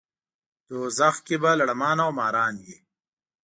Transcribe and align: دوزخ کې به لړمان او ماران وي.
دوزخ 0.67 1.15
کې 1.27 1.35
به 1.41 1.51
لړمان 1.59 1.97
او 2.05 2.11
ماران 2.19 2.53
وي. 2.65 2.77